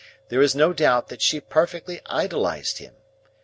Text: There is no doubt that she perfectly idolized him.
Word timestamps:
There 0.29 0.41
is 0.41 0.55
no 0.55 0.73
doubt 0.73 1.09
that 1.09 1.21
she 1.21 1.39
perfectly 1.39 2.01
idolized 2.07 2.79
him. 2.79 2.95